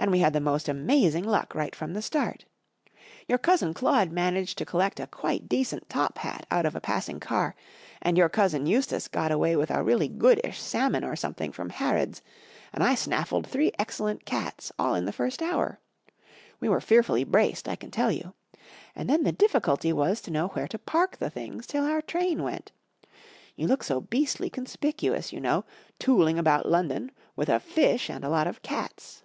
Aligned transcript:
And 0.00 0.12
we 0.12 0.20
had 0.20 0.32
the 0.32 0.38
mo^t 0.38 0.68
amazing 0.68 1.24
luck 1.24 1.56
right 1.56 1.74
from 1.74 1.92
the 1.92 2.02
start. 2.02 2.44
Your 3.26 3.36
cousin 3.36 3.74
Claude 3.74 4.12
managed 4.12 4.56
to 4.58 4.64
collect 4.64 5.00
a 5.00 5.08
quite 5.08 5.48
decent 5.48 5.88
top 5.88 6.18
hat 6.18 6.46
out 6.52 6.64
of 6.64 6.76
a 6.76 6.80
passing 6.80 7.18
car, 7.18 7.56
and 8.00 8.16
your 8.16 8.28
cousin 8.28 8.66
Eustace 8.66 9.08
got 9.08 9.32
aw 9.32 9.40
r 9.42 9.46
ay 9.48 9.56
with 9.56 9.72
a 9.72 9.82
really 9.82 10.06
goodish 10.06 10.60
salmon 10.60 11.02
or 11.02 11.16
something 11.16 11.50
from 11.50 11.70
Harrods, 11.70 12.22
and 12.72 12.84
I 12.84 12.94
snaffled 12.94 13.44
three 13.48 13.72
excellent 13.76 14.24
cats 14.24 14.70
all 14.78 14.94
in 14.94 15.04
the 15.04 15.12
first 15.12 15.42
hour. 15.42 15.80
We 16.60 16.68
were 16.68 16.80
fearfully 16.80 17.24
braced, 17.24 17.66
I 17.68 17.74
can 17.74 17.90
tell 17.90 18.12
you. 18.12 18.34
And 18.94 19.10
then 19.10 19.24
the 19.24 19.32
difficulty 19.32 19.92
was 19.92 20.20
to 20.20 20.30
know 20.30 20.48
wTiere 20.50 20.68
to 20.68 20.78
park 20.78 21.16
the 21.16 21.28
things 21.28 21.66
till 21.66 21.84
our 21.84 22.02
train 22.02 22.38
w'ent. 22.38 22.70
You 23.56 23.66
look 23.66 23.82
so 23.82 24.00
beastly 24.00 24.48
conspicuous, 24.48 25.32
you 25.32 25.40
know, 25.40 25.64
tooling 25.98 26.38
about 26.38 26.68
London 26.68 27.10
with 27.34 27.48
a 27.48 27.58
fish 27.58 28.08
and 28.08 28.22
a 28.24 28.28
lot 28.30 28.46
of 28.46 28.62
cats. 28.62 29.24